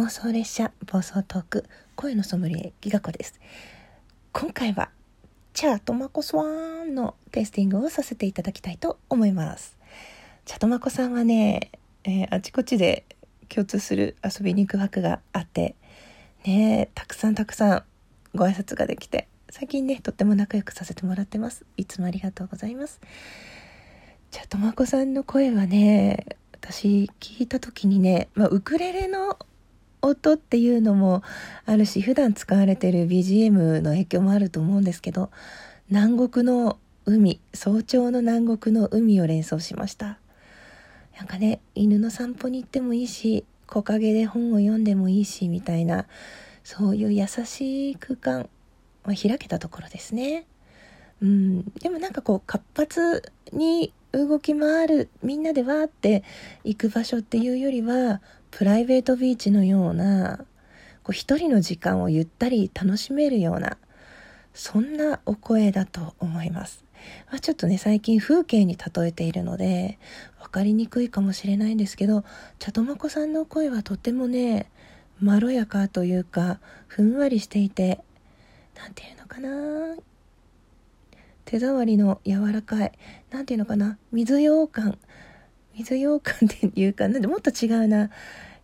[0.00, 3.38] 妄想列車暴走トーク声のソムリエギガ子です。
[4.32, 4.88] 今回は
[5.52, 9.76] チャートマコスワンのテイスティングをさせていただきたいと思います。
[10.46, 11.70] チャトマコさんはね、
[12.04, 13.04] えー、あちこちで
[13.50, 15.74] 共通する遊びに行く枠があって
[16.46, 17.82] ねたくさんたくさん
[18.34, 21.66] ご挨拶ができて最近ねとっても仲良くさせてもらってます。
[21.76, 23.02] いつもありがとうございます。
[24.30, 26.24] チャトマコさんの声はね
[26.54, 29.36] 私聞いた時にね、まあ、ウクレレの
[30.02, 31.22] 音っていうのも
[31.66, 35.30] あるし普段使われてる BGM の影響もあると思うんですけど
[35.88, 40.18] 南国の海早朝の南国の海を連想しました。
[41.16, 46.06] なんかね犬の散歩に行ってもいいし木陰で本を読んでもいいしみたいな
[46.64, 48.48] そういう優しい空間、
[49.04, 50.46] まあ、開けたところですね。
[51.20, 51.64] うん。
[51.74, 56.24] でもなんかこう活発に動き回るみんなでわーって
[56.64, 58.20] 行く場所っていうよりは
[58.50, 60.38] プライベートビーチのような
[61.02, 63.76] こう一人の時間をゆったり楽しめるような
[64.52, 66.84] そんなお声だと思います。
[67.30, 69.98] まあ、ちょっとね最近風景に例えているので
[70.38, 72.24] 分かりにくいかもしれないんですけど
[72.58, 74.70] 茶とまこさんの声はとてもね
[75.18, 78.00] まろやかというかふんわりしていて
[78.74, 79.96] 何て言うのかな
[81.50, 82.92] 手触りの柔らかい
[83.32, 84.96] 何ていうのかな水羊羹。
[85.74, 88.08] 水羊羹っていうかなんでもっと違うな。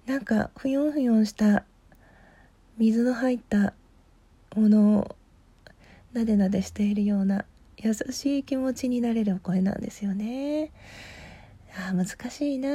[0.06, 1.64] なんかふよんふよんした
[2.78, 3.74] 水の入った
[4.54, 5.16] ものを
[6.12, 7.44] なでなでしているような
[7.76, 10.70] 優しい気持ちになれるお声なんですよね。
[11.88, 12.68] あ難しいな。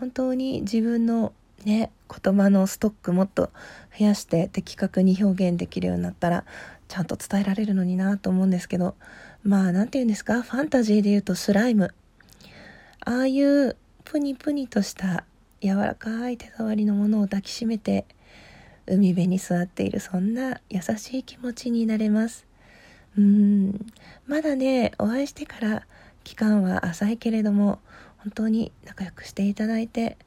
[0.00, 1.32] 本当に自分の
[1.64, 1.90] ね
[2.22, 3.50] 言葉のストックもっと
[3.98, 6.44] 増やして的確に表現できるようになったら
[6.88, 8.96] ちゃんと伝えられるのになと思うんですけど
[9.42, 10.42] まあ何て言うんですか？
[10.42, 11.94] ファンタジーで言うとスライム。
[13.04, 15.24] ああいうプニプニとした
[15.62, 18.04] 柔らかい手触りのものを抱きしめて
[18.86, 22.46] 海辺に座っているそんな優しい気持ちになれます。
[23.16, 23.86] うん。
[24.26, 25.86] まだねお会いしてから
[26.24, 27.78] 期間は浅いけれども
[28.18, 30.18] 本当に仲良くしていただいて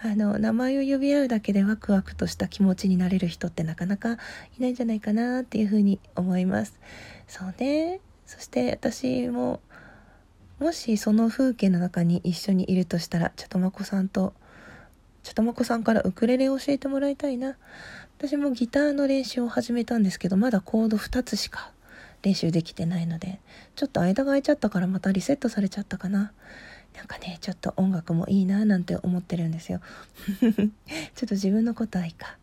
[0.00, 4.16] あの名前を呼び合うだけでワクワクとした気持ちになれる人ってなかなかい
[4.60, 6.78] ないんじゃないかなっていうふうに思います。
[7.28, 8.00] そうね。
[8.26, 9.60] そして私も
[10.58, 14.32] もしその風景の中に一緒にいるとしたら茶とまこさんと
[15.22, 17.56] 茶とまこさんからウクレレを教えてもらいたいな。
[18.18, 21.70] 私もギターの練習を始めたんですけどまだコード2つしか
[22.22, 23.40] 練習できてないので
[23.74, 26.32] ちょっと間が空いちゃったからまたリセットされちゃったかな。
[26.96, 29.80] なんかねちょっと音楽もいいななんて思ってるんですよ。
[30.40, 32.38] ちょっと自分のことはいいか。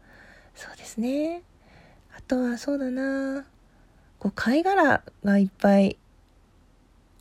[0.53, 1.41] そうですね。
[2.15, 3.45] あとはそうだな。
[4.23, 5.97] こう貝殻がいっぱい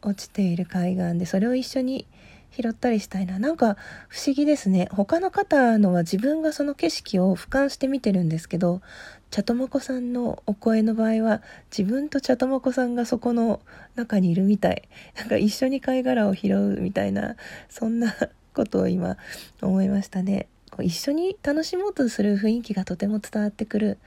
[0.03, 2.07] 落ちている海岸でそれを一緒に
[2.53, 3.41] 拾ったりしたいな。
[3.41, 3.77] なんか
[4.09, 4.89] 不思議ですね。
[4.93, 8.83] 他の方のは自分がその景色を俯瞰して見てるんですけど
[9.31, 11.43] 茶ともこさんのお声の場合は
[11.77, 13.61] 自分と茶ともこさんがそこの
[13.97, 14.89] 中にいるみたい。
[15.17, 17.35] なんか一緒に貝殻を拾うみたいな
[17.69, 18.15] そんな
[18.55, 19.17] ことを今
[19.61, 20.47] 思いましたね。
[20.81, 23.99] 一緒に楽しもうとする雰囲気がとても伝わってくる。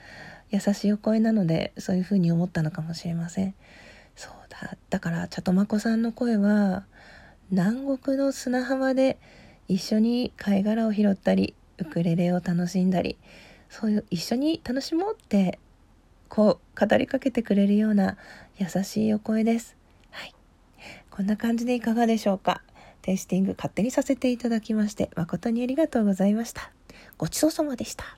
[0.56, 3.54] 優しいお声なのでそういうふうに思ったのかもしれません。
[4.16, 4.78] そうだ。
[4.90, 6.86] だから茶とまこさんの声は
[7.52, 9.18] 南国の砂浜で
[9.68, 13.18] 一緒に貝殻を拾ったりウクレレを楽しんだり
[13.70, 15.60] そういう一緒に楽しもうって
[16.30, 18.18] こう語りかけてくれるような
[18.58, 19.76] 優しいお声です。
[20.12, 20.34] はい。
[21.10, 22.62] こんな感じでいかがでしょうか。
[23.02, 26.72] テイスティング勝手にさせていただきまして誠にありがとうございました。
[27.18, 28.18] ごちそうさまでした。